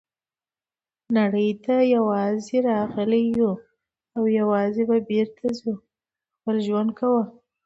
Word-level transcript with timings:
نړۍ 1.17 1.49
ته 1.65 1.75
یوازي 1.95 2.57
راغلي 2.69 3.21
یوو 3.37 3.53
او 4.15 4.23
یوازي 4.39 4.83
به 4.89 4.97
بیرته 5.09 5.45
ځو 5.59 5.69
نو 5.75 5.81
خپل 6.39 6.55
ژوند 6.67 6.89
کوه. 6.99 7.23